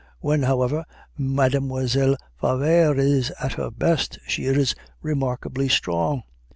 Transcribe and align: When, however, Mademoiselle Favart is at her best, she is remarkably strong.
When, 0.19 0.41
however, 0.41 0.85
Mademoiselle 1.15 2.17
Favart 2.41 2.97
is 2.97 3.29
at 3.39 3.53
her 3.53 3.69
best, 3.69 4.17
she 4.25 4.45
is 4.45 4.73
remarkably 5.03 5.69
strong. 5.69 6.23